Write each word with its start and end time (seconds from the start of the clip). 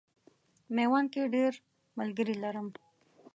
میوند 0.75 1.07
کې 1.13 1.21
ډېر 1.35 1.53
ملګري 1.99 2.35
لرم. 2.43 2.67